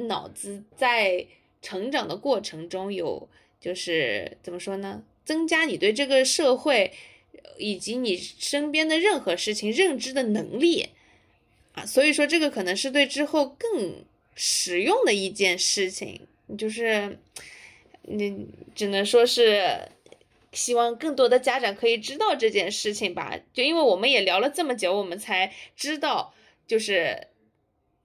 [0.09, 1.27] 脑子在
[1.63, 3.29] 成长的过程中有
[3.61, 6.93] 就是怎么说呢，增加你对这个社会。
[7.57, 10.89] 以及你身边的任何事情认知的能力
[11.75, 16.27] 啊，所以说这个可能是对之后更实用的一件事情，
[16.59, 17.17] 就是
[18.05, 19.89] 你只能说是
[20.53, 23.39] 希望更多的家长可以知道这件事情吧。
[23.53, 26.35] 就因为我们也聊了这么久，我们才知道
[26.67, 27.29] 就是。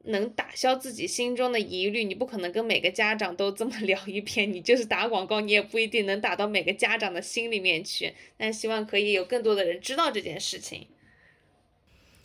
[0.05, 4.51] 能打消自己心中的疑虑，你不可能跟每个家长都这么聊一遍。
[4.51, 8.15] 你就是打广告，你也不一定能打到每个家长的心里面去。
[8.37, 10.87] 但希望可以有更多的人知道这件事情。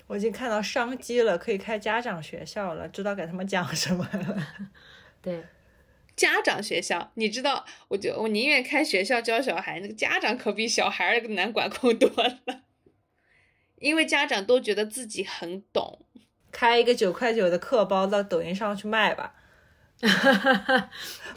[0.07, 4.71] 我已经看到商机了，可以开家长学校了，知道给他们讲什么了。
[5.21, 5.43] 对，
[6.17, 12.41] 家长学校，你知道，我就我宁愿开学校教小孩，那个家长可比小孩难管控多了，
[13.81, 16.07] 因为家长都觉得自己很懂。
[16.53, 19.35] 开一个九块九的课包到抖音上去卖吧，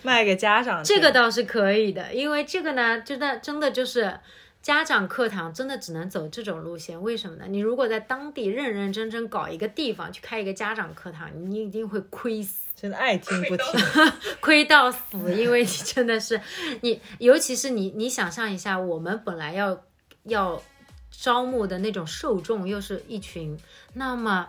[0.03, 0.83] 卖给家长。
[0.83, 4.19] 这个倒是可以的，因为这个呢，真的真的就是
[4.61, 7.01] 家长课堂，真的只能走这种路线。
[7.01, 7.45] 为什么呢？
[7.49, 13.65] 你如果在当地认认真真搞一个地方去开一个家长课堂，你一定会亏死，真的爱听不听，
[14.39, 14.99] 亏到死。
[15.35, 16.39] 因为你真的是
[16.81, 19.83] 你，尤其是你，你想象一下，我们本来要
[20.23, 20.61] 要
[21.09, 23.57] 招募的那种受众，又是一群
[23.93, 24.47] 那么。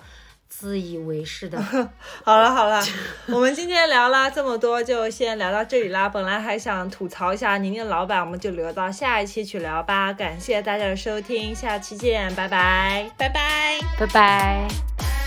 [0.50, 1.60] 自以为是的，
[2.24, 2.82] 好了好了，
[3.28, 6.08] 我们今天聊了这么多，就先聊到这里啦。
[6.08, 10.10] 本来还想吐槽一下宁宁老板，我们就留到下一期去聊吧。
[10.10, 15.17] 感谢大家的收听，下期见，拜拜，拜拜，拜拜。